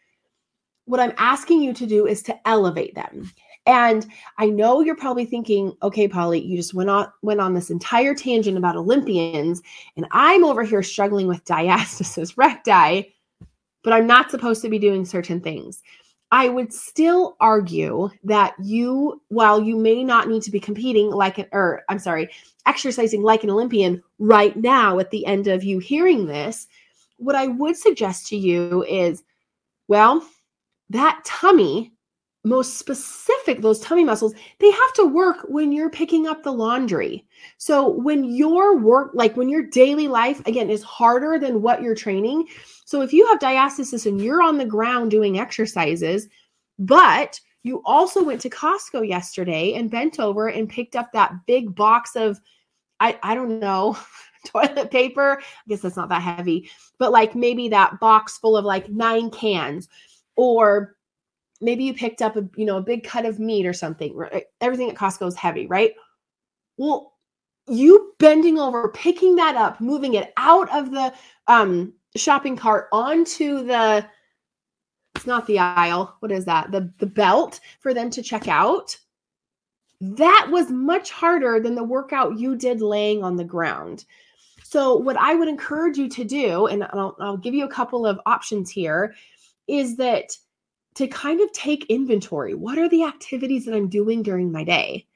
what 0.84 1.00
I'm 1.00 1.12
asking 1.18 1.62
you 1.62 1.74
to 1.74 1.86
do 1.86 2.06
is 2.06 2.22
to 2.24 2.48
elevate 2.48 2.94
them. 2.94 3.30
And 3.66 4.06
I 4.38 4.46
know 4.46 4.80
you're 4.80 4.94
probably 4.94 5.24
thinking, 5.24 5.76
okay, 5.82 6.06
Pauli, 6.06 6.40
you 6.40 6.56
just 6.56 6.72
went 6.72 6.88
on 6.88 7.08
went 7.22 7.40
on 7.40 7.54
this 7.54 7.70
entire 7.70 8.14
tangent 8.14 8.56
about 8.56 8.76
Olympians, 8.76 9.60
and 9.96 10.06
I'm 10.12 10.44
over 10.44 10.62
here 10.62 10.84
struggling 10.84 11.26
with 11.26 11.44
diastasis 11.44 12.34
recti, 12.36 13.12
but 13.86 13.92
I'm 13.92 14.08
not 14.08 14.32
supposed 14.32 14.62
to 14.62 14.68
be 14.68 14.80
doing 14.80 15.04
certain 15.04 15.40
things. 15.40 15.80
I 16.32 16.48
would 16.48 16.72
still 16.72 17.36
argue 17.38 18.10
that 18.24 18.56
you, 18.60 19.22
while 19.28 19.62
you 19.62 19.76
may 19.76 20.02
not 20.02 20.26
need 20.26 20.42
to 20.42 20.50
be 20.50 20.58
competing 20.58 21.08
like 21.08 21.38
an, 21.38 21.46
or 21.52 21.82
I'm 21.88 22.00
sorry, 22.00 22.28
exercising 22.66 23.22
like 23.22 23.44
an 23.44 23.50
Olympian 23.50 24.02
right 24.18 24.56
now 24.56 24.98
at 24.98 25.12
the 25.12 25.24
end 25.24 25.46
of 25.46 25.62
you 25.62 25.78
hearing 25.78 26.26
this, 26.26 26.66
what 27.18 27.36
I 27.36 27.46
would 27.46 27.76
suggest 27.76 28.26
to 28.30 28.36
you 28.36 28.84
is, 28.88 29.22
well, 29.86 30.26
that 30.90 31.22
tummy, 31.24 31.92
most 32.46 32.78
specific, 32.78 33.60
those 33.60 33.80
tummy 33.80 34.04
muscles, 34.04 34.32
they 34.60 34.70
have 34.70 34.92
to 34.94 35.04
work 35.04 35.38
when 35.48 35.72
you're 35.72 35.90
picking 35.90 36.28
up 36.28 36.44
the 36.44 36.52
laundry. 36.52 37.26
So 37.58 37.88
when 37.88 38.22
your 38.22 38.78
work, 38.78 39.10
like 39.14 39.36
when 39.36 39.48
your 39.48 39.64
daily 39.64 40.06
life, 40.06 40.40
again, 40.46 40.70
is 40.70 40.82
harder 40.82 41.40
than 41.40 41.60
what 41.60 41.82
you're 41.82 41.96
training, 41.96 42.46
so 42.84 43.02
if 43.02 43.12
you 43.12 43.26
have 43.26 43.40
diastasis 43.40 44.06
and 44.06 44.20
you're 44.20 44.40
on 44.40 44.58
the 44.58 44.64
ground 44.64 45.10
doing 45.10 45.40
exercises, 45.40 46.28
but 46.78 47.40
you 47.64 47.82
also 47.84 48.22
went 48.22 48.40
to 48.42 48.50
Costco 48.50 49.06
yesterday 49.06 49.74
and 49.74 49.90
bent 49.90 50.20
over 50.20 50.46
and 50.46 50.68
picked 50.68 50.94
up 50.94 51.10
that 51.12 51.32
big 51.48 51.74
box 51.74 52.14
of, 52.14 52.40
I, 53.00 53.18
I 53.24 53.34
don't 53.34 53.58
know, 53.58 53.98
toilet 54.46 54.92
paper. 54.92 55.40
I 55.40 55.68
guess 55.68 55.80
that's 55.80 55.96
not 55.96 56.10
that 56.10 56.22
heavy, 56.22 56.70
but 57.00 57.10
like 57.10 57.34
maybe 57.34 57.68
that 57.70 57.98
box 57.98 58.38
full 58.38 58.56
of 58.56 58.64
like 58.64 58.88
nine 58.88 59.30
cans, 59.30 59.88
or 60.36 60.95
maybe 61.60 61.84
you 61.84 61.94
picked 61.94 62.22
up 62.22 62.36
a 62.36 62.48
you 62.56 62.64
know 62.64 62.78
a 62.78 62.82
big 62.82 63.04
cut 63.04 63.24
of 63.24 63.38
meat 63.38 63.66
or 63.66 63.72
something. 63.72 64.14
Right? 64.14 64.44
Everything 64.60 64.90
at 64.90 64.96
Costco 64.96 65.26
is 65.26 65.36
heavy, 65.36 65.66
right? 65.66 65.94
Well, 66.76 67.14
you 67.68 68.14
bending 68.18 68.58
over, 68.58 68.88
picking 68.88 69.36
that 69.36 69.56
up, 69.56 69.80
moving 69.80 70.14
it 70.14 70.32
out 70.36 70.72
of 70.74 70.90
the 70.90 71.12
um 71.48 71.92
shopping 72.16 72.56
cart 72.56 72.88
onto 72.92 73.64
the 73.64 74.06
it's 75.14 75.26
not 75.26 75.46
the 75.46 75.58
aisle 75.58 76.14
what 76.20 76.32
is 76.32 76.44
that 76.44 76.70
the 76.72 76.92
the 76.98 77.06
belt 77.06 77.60
for 77.80 77.94
them 77.94 78.10
to 78.10 78.22
check 78.22 78.48
out 78.48 78.96
that 80.00 80.48
was 80.50 80.70
much 80.70 81.10
harder 81.10 81.58
than 81.60 81.74
the 81.74 81.84
workout 81.84 82.38
you 82.38 82.54
did 82.54 82.80
laying 82.80 83.22
on 83.22 83.36
the 83.36 83.44
ground 83.44 84.04
so 84.62 84.94
what 84.94 85.16
i 85.16 85.34
would 85.34 85.48
encourage 85.48 85.96
you 85.96 86.08
to 86.08 86.24
do 86.24 86.66
and 86.66 86.84
i'll, 86.84 87.16
I'll 87.20 87.36
give 87.36 87.54
you 87.54 87.64
a 87.64 87.70
couple 87.72 88.06
of 88.06 88.20
options 88.26 88.70
here 88.70 89.14
is 89.68 89.96
that 89.96 90.36
to 90.96 91.06
kind 91.08 91.40
of 91.40 91.52
take 91.52 91.86
inventory 91.86 92.54
what 92.54 92.78
are 92.78 92.88
the 92.88 93.04
activities 93.04 93.64
that 93.64 93.74
i'm 93.74 93.88
doing 93.88 94.22
during 94.22 94.50
my 94.50 94.64
day 94.64 95.06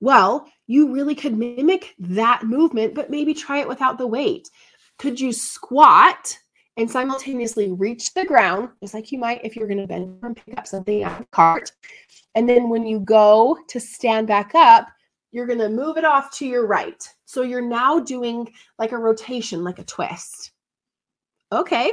well 0.00 0.48
you 0.66 0.92
really 0.92 1.14
could 1.14 1.36
mimic 1.36 1.94
that 1.98 2.44
movement 2.44 2.94
but 2.94 3.10
maybe 3.10 3.34
try 3.34 3.58
it 3.58 3.68
without 3.68 3.98
the 3.98 4.06
weight 4.06 4.48
could 4.98 5.20
you 5.20 5.32
squat 5.32 6.36
and 6.76 6.90
simultaneously 6.90 7.72
reach 7.72 8.14
the 8.14 8.24
ground, 8.24 8.70
just 8.80 8.94
like 8.94 9.12
you 9.12 9.18
might 9.18 9.44
if 9.44 9.56
you're 9.56 9.66
going 9.66 9.80
to 9.80 9.86
bend 9.86 10.18
and 10.22 10.36
pick 10.36 10.56
up 10.56 10.66
something 10.66 11.02
out 11.02 11.20
of 11.20 11.30
cart? 11.30 11.72
And 12.34 12.48
then 12.48 12.68
when 12.68 12.86
you 12.86 13.00
go 13.00 13.58
to 13.68 13.80
stand 13.80 14.26
back 14.26 14.54
up, 14.54 14.88
you're 15.32 15.46
going 15.46 15.58
to 15.58 15.68
move 15.68 15.96
it 15.96 16.04
off 16.04 16.30
to 16.38 16.46
your 16.46 16.66
right. 16.66 17.06
So 17.24 17.42
you're 17.42 17.60
now 17.60 17.98
doing 17.98 18.52
like 18.78 18.92
a 18.92 18.98
rotation, 18.98 19.64
like 19.64 19.78
a 19.78 19.84
twist. 19.84 20.52
Okay. 21.50 21.92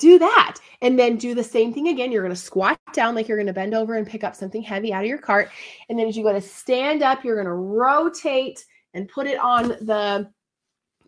Do 0.00 0.18
that. 0.18 0.56
And 0.82 0.98
then 0.98 1.16
do 1.16 1.34
the 1.34 1.44
same 1.44 1.72
thing 1.72 1.88
again. 1.88 2.10
You're 2.10 2.22
going 2.22 2.34
to 2.34 2.40
squat 2.40 2.80
down 2.92 3.14
like 3.14 3.28
you're 3.28 3.36
going 3.36 3.46
to 3.46 3.52
bend 3.52 3.74
over 3.74 3.96
and 3.96 4.06
pick 4.06 4.24
up 4.24 4.34
something 4.34 4.62
heavy 4.62 4.92
out 4.92 5.02
of 5.02 5.08
your 5.08 5.18
cart. 5.18 5.50
And 5.88 5.98
then 5.98 6.08
as 6.08 6.16
you 6.16 6.24
go 6.24 6.32
to 6.32 6.40
stand 6.40 7.02
up, 7.02 7.22
you're 7.22 7.36
going 7.36 7.46
to 7.46 7.52
rotate 7.52 8.64
and 8.94 9.08
put 9.08 9.26
it 9.26 9.38
on 9.38 9.68
the 9.68 10.30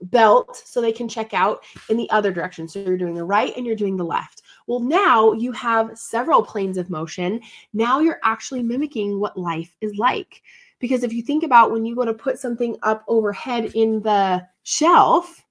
belt 0.03 0.63
so 0.65 0.81
they 0.81 0.93
can 0.93 1.09
check 1.09 1.33
out 1.33 1.65
in 1.89 1.97
the 1.97 2.11
other 2.11 2.33
direction. 2.33 2.69
So 2.69 2.81
you're 2.81 2.99
doing 2.99 3.15
the 3.15 3.25
right 3.25 3.57
and 3.57 3.65
you're 3.65 3.77
doing 3.77 3.97
the 3.97 4.05
left. 4.05 4.43
Well, 4.67 4.81
now 4.81 5.33
you 5.33 5.53
have 5.53 5.97
several 5.97 6.43
planes 6.43 6.77
of 6.77 6.91
motion. 6.91 7.41
Now 7.73 8.01
you're 8.01 8.21
actually 8.25 8.63
mimicking 8.63 9.21
what 9.21 9.39
life 9.39 9.75
is 9.81 9.97
like. 9.97 10.43
Because 10.81 11.05
if 11.05 11.13
you 11.13 11.23
think 11.23 11.45
about 11.45 11.71
when 11.71 11.87
you 11.87 11.95
go 11.95 12.05
to 12.05 12.13
put 12.13 12.39
something 12.39 12.77
up 12.83 13.05
overhead 13.07 13.71
in 13.75 14.03
the 14.03 14.47
shelf 14.65 15.45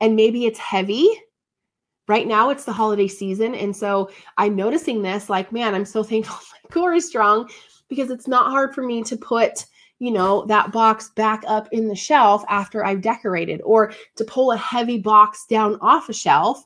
and 0.00 0.16
maybe 0.16 0.44
it's 0.44 0.58
heavy, 0.58 1.08
right 2.10 2.26
now 2.26 2.50
it's 2.50 2.64
the 2.64 2.72
holiday 2.72 3.08
season. 3.08 3.54
And 3.54 3.74
so 3.74 4.10
I'm 4.36 4.56
noticing 4.56 5.00
this 5.00 5.30
like, 5.30 5.52
man, 5.52 5.74
I'm 5.74 5.86
so 5.86 6.02
thankful 6.10 6.36
my 6.64 6.74
core 6.74 6.92
is 6.92 7.06
strong 7.06 7.48
because 7.88 8.10
it's 8.10 8.28
not 8.28 8.50
hard 8.50 8.74
for 8.74 8.82
me 8.82 9.02
to 9.04 9.16
put 9.16 9.64
you 10.00 10.10
know, 10.10 10.46
that 10.46 10.72
box 10.72 11.10
back 11.10 11.44
up 11.46 11.68
in 11.72 11.86
the 11.86 11.94
shelf 11.94 12.42
after 12.48 12.82
I've 12.84 13.02
decorated, 13.02 13.60
or 13.64 13.92
to 14.16 14.24
pull 14.24 14.50
a 14.50 14.56
heavy 14.56 14.98
box 14.98 15.44
down 15.46 15.76
off 15.82 16.08
a 16.08 16.14
shelf. 16.14 16.64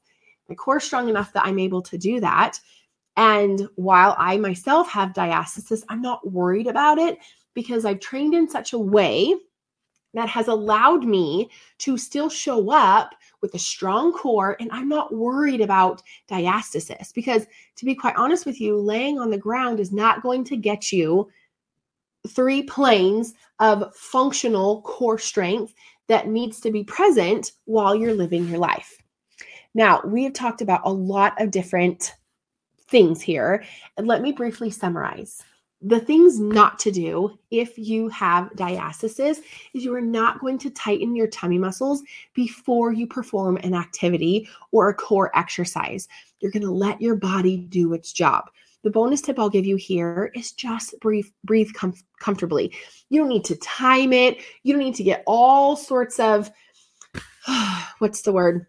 My 0.49 0.55
core 0.55 0.77
is 0.77 0.85
strong 0.85 1.09
enough 1.09 1.33
that 1.33 1.45
I'm 1.45 1.59
able 1.59 1.83
to 1.83 1.99
do 1.99 2.21
that. 2.21 2.61
And 3.17 3.69
while 3.75 4.15
I 4.19 4.37
myself 4.37 4.89
have 4.91 5.15
diastasis, 5.15 5.83
I'm 5.89 6.01
not 6.01 6.31
worried 6.31 6.69
about 6.69 6.99
it 6.99 7.19
because 7.55 7.85
I've 7.85 7.99
trained 7.99 8.35
in 8.35 8.49
such 8.49 8.73
a 8.73 8.79
way 8.79 9.35
that 10.15 10.29
has 10.29 10.49
allowed 10.49 11.05
me 11.05 11.51
to 11.79 11.99
still 11.99 12.31
show 12.31 12.71
up 12.71 13.15
with 13.41 13.55
a 13.55 13.59
strong 13.59 14.13
core 14.13 14.57
and 14.61 14.71
I'm 14.73 14.89
not 14.89 15.15
worried 15.15 15.61
about 15.61 16.03
diastasis 16.31 17.13
because 17.13 17.47
to 17.77 17.85
be 17.85 17.95
quite 17.95 18.17
honest 18.17 18.47
with 18.47 18.61
you 18.61 18.79
laying 18.79 19.19
on 19.19 19.31
the 19.31 19.39
ground 19.39 19.81
is 19.81 19.93
not 19.93 20.23
going 20.23 20.45
to 20.45 20.57
get 20.57 20.93
you 20.93 21.29
three 22.29 22.63
planes 22.63 23.35
of 23.59 23.95
functional 23.95 24.83
core 24.83 25.19
strength 25.19 25.75
that 26.07 26.29
needs 26.29 26.61
to 26.61 26.71
be 26.71 26.85
present 26.85 27.53
while 27.65 27.95
you're 27.95 28.15
living 28.15 28.47
your 28.49 28.59
life. 28.59 28.99
Now, 29.75 30.01
we 30.05 30.25
have 30.25 30.33
talked 30.33 30.63
about 30.63 30.83
a 30.85 30.93
lot 30.93 31.41
of 31.41 31.51
different 31.51 32.15
things 32.89 33.21
here, 33.21 33.65
and 33.97 34.07
let 34.07 34.23
me 34.23 34.33
briefly 34.33 34.71
summarize. 34.71 35.43
The 35.87 36.01
things 36.01 36.41
not 36.41 36.79
to 36.79 36.91
do 36.91 37.39
if 37.51 37.77
you 37.77 38.09
have 38.09 38.51
diastasis 38.53 39.41
is 39.75 39.85
you 39.85 39.95
are 39.95 40.01
not 40.01 40.41
going 40.41 40.57
to 40.59 40.71
tighten 40.71 41.15
your 41.15 41.27
tummy 41.27 41.59
muscles 41.59 42.03
before 42.33 42.93
you 42.93 43.07
perform 43.07 43.59
an 43.59 43.75
activity 43.75 44.49
or 44.73 44.89
a 44.89 44.95
core 44.95 45.31
exercise. 45.37 46.09
You're 46.41 46.53
going 46.53 46.63
to 46.63 46.71
let 46.71 47.03
your 47.03 47.17
body 47.17 47.59
do 47.59 47.93
its 47.93 48.15
job. 48.15 48.51
The 48.83 48.91
bonus 48.91 49.21
tip 49.21 49.39
I'll 49.39 49.51
give 49.51 49.67
you 49.67 49.77
here 49.77 50.31
is 50.35 50.53
just 50.53 50.99
breathe 51.01 51.29
breathe 51.45 51.73
com- 51.75 51.95
comfortably. 52.19 52.75
You 53.11 53.21
don't 53.21 53.29
need 53.29 53.45
to 53.45 53.57
time 53.57 54.15
it. 54.15 54.39
You 54.63 54.73
don't 54.73 54.83
need 54.83 54.95
to 54.97 55.05
get 55.05 55.23
all 55.27 55.77
sorts 55.77 56.19
of 56.19 56.51
what's 57.99 58.23
the 58.23 58.33
word? 58.33 58.67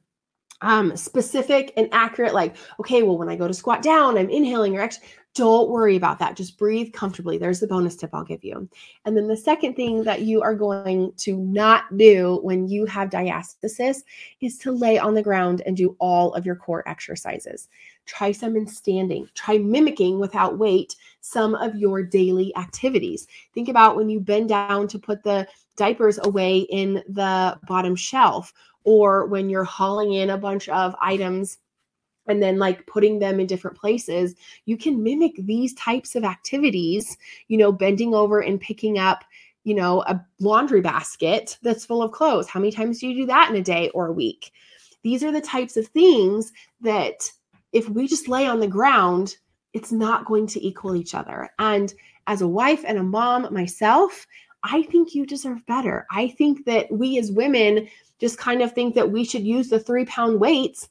Um, 0.62 0.96
specific 0.98 1.74
and 1.78 1.90
accurate, 1.92 2.34
like, 2.34 2.56
okay, 2.80 3.04
well, 3.04 3.18
when 3.18 3.30
I 3.30 3.36
go 3.36 3.48
to 3.48 3.54
squat 3.54 3.82
down, 3.82 4.18
I'm 4.18 4.30
inhaling 4.30 4.76
or 4.78 4.82
ex- 4.82 5.00
don't 5.36 5.70
worry 5.70 5.98
about 5.98 6.18
that. 6.20 6.38
Just 6.38 6.58
breathe 6.58 6.94
comfortably. 6.94 7.38
There's 7.38 7.60
the 7.60 7.68
bonus 7.68 7.98
tip 7.98 8.10
I'll 8.14 8.24
give 8.24 8.44
you. 8.44 8.70
And 9.04 9.16
then 9.16 9.28
the 9.28 9.36
second 9.36 9.76
thing 9.76 10.02
that 10.06 10.22
you 10.22 10.42
are 10.42 10.56
going 10.56 11.12
to 11.18 11.36
not 11.36 11.98
do 11.98 12.40
when 12.42 12.70
you 12.70 12.86
have 12.86 13.10
diastasis 13.10 13.98
is 14.40 14.58
to 14.60 14.72
lay 14.72 14.98
on 14.98 15.14
the 15.14 15.22
ground 15.22 15.62
and 15.66 15.76
do 15.76 15.98
all 16.00 16.34
of 16.34 16.46
your 16.46 16.56
core 16.56 16.88
exercises. 16.88 17.68
Try 18.06 18.32
some 18.32 18.56
in 18.56 18.66
standing. 18.66 19.28
Try 19.34 19.58
mimicking 19.58 20.20
without 20.20 20.58
weight 20.58 20.96
some 21.20 21.54
of 21.54 21.76
your 21.76 22.02
daily 22.02 22.56
activities. 22.56 23.28
Think 23.54 23.68
about 23.68 23.98
when 23.98 24.10
you 24.10 24.22
bend 24.22 24.48
down 24.48 24.88
to 24.88 24.98
put 24.98 25.22
the 25.22 25.48
diapers 25.76 26.18
away 26.24 26.60
in 26.60 27.04
the 27.10 27.60
bottom 27.68 27.98
shelf 27.98 28.54
or 28.86 29.26
when 29.26 29.50
you're 29.50 29.66
hauling 29.66 30.14
in 30.14 30.30
a 30.30 30.38
bunch 30.38 30.70
of 30.70 30.96
items 31.02 31.58
and 32.28 32.42
then 32.42 32.58
like 32.58 32.86
putting 32.88 33.20
them 33.20 33.40
in 33.40 33.48
different 33.48 33.78
places 33.78 34.36
you 34.66 34.78
can 34.78 35.04
mimic 35.04 35.34
these 35.40 35.74
types 35.76 36.16
of 36.16 36.24
activities 36.24 37.18
you 37.48 37.58
know 37.58 37.72
bending 37.72 38.14
over 38.14 38.40
and 38.40 38.60
picking 38.62 38.98
up 38.98 39.24
you 39.66 39.76
know 39.76 40.02
a 40.04 40.26
laundry 40.40 40.80
basket 40.80 41.58
that's 41.62 41.86
full 41.86 42.02
of 42.02 42.14
clothes. 42.14 42.48
How 42.48 42.62
many 42.62 42.72
times 42.72 43.00
do 43.00 43.08
you 43.10 43.16
do 43.24 43.26
that 43.26 43.50
in 43.50 43.58
a 43.58 43.62
day 43.62 43.90
or 43.90 44.08
a 44.08 44.14
week? 44.14 44.54
These 45.04 45.24
are 45.24 45.32
the 45.32 45.42
types 45.42 45.76
of 45.76 45.88
things 45.88 46.54
that 46.82 47.30
if 47.74 47.90
we 47.90 48.08
just 48.08 48.30
lay 48.30 48.48
on 48.48 48.62
the 48.62 48.68
ground 48.68 49.36
it's 49.74 49.92
not 49.92 50.24
going 50.24 50.48
to 50.48 50.66
equal 50.66 50.96
each 50.96 51.14
other. 51.14 51.50
And 51.60 51.94
as 52.28 52.42
a 52.42 52.48
wife 52.48 52.86
and 52.88 52.98
a 52.98 53.04
mom 53.04 53.54
myself 53.54 54.26
i 54.64 54.82
think 54.84 55.14
you 55.14 55.26
deserve 55.26 55.64
better. 55.68 56.08
I 56.10 56.30
think 56.30 56.66
that 56.66 56.92
we 56.92 57.20
as 57.20 57.32
women 57.32 57.88
just 58.20 58.38
kind 58.38 58.62
of 58.62 58.72
think 58.72 58.96
that 58.96 59.12
we 59.12 59.24
should 59.24 59.44
use 59.44 59.70
the 59.70 59.80
three 59.80 60.06
pound 60.06 60.40
weights 60.40 60.90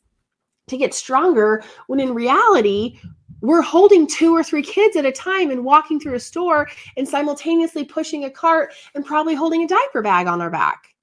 to 0.68 0.76
get 0.76 0.94
stronger 0.94 1.62
when 1.86 2.00
in 2.00 2.14
reality 2.14 2.98
we're 3.40 3.62
holding 3.62 4.06
two 4.06 4.34
or 4.34 4.42
three 4.42 4.62
kids 4.62 4.96
at 4.96 5.04
a 5.04 5.12
time 5.12 5.50
and 5.50 5.64
walking 5.64 6.00
through 6.00 6.14
a 6.14 6.20
store 6.20 6.68
and 6.96 7.06
simultaneously 7.06 7.84
pushing 7.84 8.24
a 8.24 8.30
cart 8.30 8.72
and 8.94 9.04
probably 9.04 9.34
holding 9.34 9.62
a 9.62 9.68
diaper 9.68 10.00
bag 10.00 10.26
on 10.26 10.40
our 10.40 10.50
back. 10.50 10.94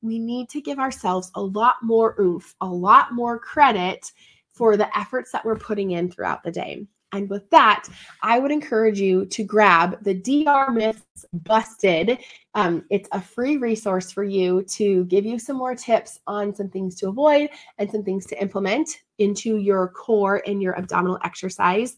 We 0.00 0.20
need 0.20 0.48
to 0.50 0.60
give 0.60 0.78
ourselves 0.78 1.32
a 1.34 1.42
lot 1.42 1.74
more 1.82 2.14
oomph, 2.20 2.54
a 2.60 2.66
lot 2.66 3.12
more 3.12 3.38
credit 3.38 4.12
for 4.52 4.76
the 4.76 4.96
efforts 4.96 5.32
that 5.32 5.44
we're 5.44 5.56
putting 5.56 5.90
in 5.90 6.08
throughout 6.08 6.44
the 6.44 6.52
day. 6.52 6.86
And 7.12 7.28
with 7.30 7.48
that, 7.50 7.84
I 8.22 8.38
would 8.38 8.50
encourage 8.50 9.00
you 9.00 9.24
to 9.26 9.42
grab 9.42 10.02
the 10.02 10.14
DR 10.14 10.70
Myths 10.72 11.24
Busted. 11.32 12.18
Um, 12.54 12.84
it's 12.90 13.08
a 13.12 13.20
free 13.20 13.56
resource 13.56 14.12
for 14.12 14.24
you 14.24 14.62
to 14.64 15.04
give 15.06 15.24
you 15.24 15.38
some 15.38 15.56
more 15.56 15.74
tips 15.74 16.20
on 16.26 16.54
some 16.54 16.68
things 16.68 16.96
to 16.96 17.08
avoid 17.08 17.48
and 17.78 17.90
some 17.90 18.04
things 18.04 18.26
to 18.26 18.40
implement 18.40 18.90
into 19.18 19.56
your 19.56 19.88
core 19.88 20.42
and 20.46 20.62
your 20.62 20.76
abdominal 20.76 21.18
exercise 21.24 21.96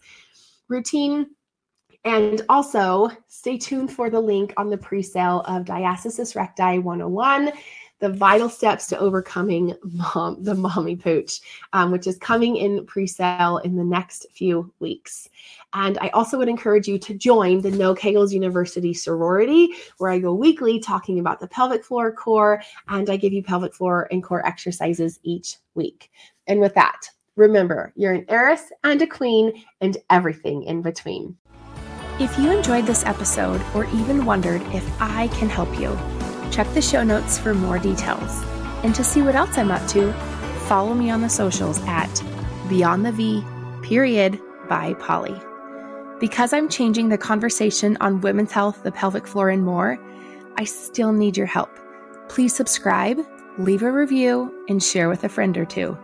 routine. 0.68 1.27
And 2.05 2.42
also, 2.49 3.11
stay 3.29 3.59
tuned 3.59 3.92
for 3.92 4.09
the 4.09 4.20
link 4.20 4.55
on 4.57 4.70
the 4.70 4.79
pre 4.79 5.03
sale 5.03 5.40
of 5.40 5.64
Diastasis 5.64 6.35
Recti 6.35 6.79
101 6.79 7.53
the 8.01 8.09
vital 8.09 8.49
steps 8.49 8.87
to 8.89 8.99
overcoming 8.99 9.75
mom, 9.83 10.43
the 10.43 10.55
mommy 10.55 10.97
pooch, 10.97 11.41
um, 11.73 11.93
which 11.93 12.07
is 12.07 12.19
coming 12.19 12.57
in 12.57 12.85
pre-sale 12.87 13.59
in 13.59 13.77
the 13.77 13.85
next 13.85 14.27
few 14.33 14.73
weeks. 14.81 15.29
And 15.75 15.99
I 16.01 16.09
also 16.09 16.37
would 16.39 16.49
encourage 16.49 16.89
you 16.89 16.99
to 16.99 17.15
join 17.15 17.61
the 17.61 17.71
No 17.71 17.95
Kegels 17.95 18.33
University 18.33 18.93
sorority, 18.93 19.75
where 19.99 20.11
I 20.11 20.19
go 20.19 20.35
weekly 20.35 20.81
talking 20.81 21.21
about 21.21 21.41
the 21.41 21.47
pelvic 21.47 21.85
floor 21.85 22.11
core, 22.11 22.63
and 22.89 23.09
I 23.09 23.17
give 23.17 23.33
you 23.33 23.43
pelvic 23.43 23.75
floor 23.75 24.09
and 24.11 24.23
core 24.23 24.45
exercises 24.45 25.21
each 25.23 25.59
week. 25.75 26.11
And 26.47 26.59
with 26.59 26.75
that, 26.75 27.09
remember, 27.37 27.93
you're 27.95 28.15
an 28.15 28.25
heiress 28.29 28.73
and 28.83 29.01
a 29.03 29.07
queen, 29.07 29.65
and 29.81 29.97
everything 30.09 30.65
in 30.65 30.83
between. 30.83 31.37
If 32.19 32.39
you 32.39 32.51
enjoyed 32.51 32.87
this 32.87 33.05
episode 33.07 33.63
or 33.75 33.87
even 33.95 34.25
wondered 34.25 34.61
if 34.75 34.85
I 35.01 35.29
can 35.29 35.49
help 35.49 35.79
you, 35.79 35.99
Check 36.51 36.73
the 36.75 36.83
show 36.83 37.03
notes 37.03 37.39
for 37.39 37.55
more 37.55 37.79
details. 37.79 38.43
And 38.83 38.95
to 38.95 39.05
see 39.05 39.23
what 39.23 39.35
else 39.35 39.57
I'm 39.57 39.71
up 39.71 39.87
to, 39.89 40.13
follow 40.67 40.95
me 40.95 41.11
on 41.11 41.21
the 41.21 41.29
socials 41.29 41.81
at 41.87 42.23
Beyond 42.69 43.05
the 43.05 43.13
V, 43.13 43.45
period, 43.83 44.41
by 44.69 44.95
Pauli. 44.95 45.39
Because 46.19 46.53
I'm 46.53 46.69
changing 46.69 47.09
the 47.09 47.19
conversation 47.19 47.97
on 48.01 48.21
women's 48.21 48.53
health, 48.53 48.83
the 48.83 48.93
pelvic 48.93 49.27
floor, 49.27 49.51
and 49.51 49.65
more, 49.65 49.99
I 50.57 50.65
still 50.65 51.13
need 51.13 51.37
your 51.37 51.47
help. 51.47 51.71
Please 52.29 52.55
subscribe, 52.55 53.19
leave 53.59 53.83
a 53.83 53.91
review, 53.91 54.65
and 54.69 54.83
share 54.83 55.09
with 55.09 55.25
a 55.25 55.29
friend 55.29 55.57
or 55.57 55.65
two. 55.65 55.97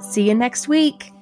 See 0.00 0.28
you 0.28 0.34
next 0.34 0.68
week. 0.68 1.13